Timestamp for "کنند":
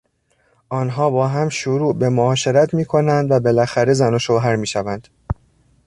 2.85-3.31